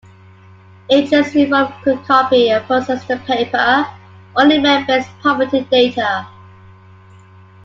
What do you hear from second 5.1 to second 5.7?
property